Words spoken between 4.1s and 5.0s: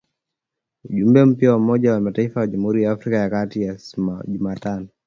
ya Jumatano